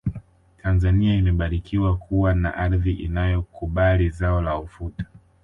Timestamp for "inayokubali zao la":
2.93-4.57